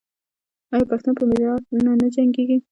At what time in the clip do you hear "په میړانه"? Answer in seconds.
1.19-1.93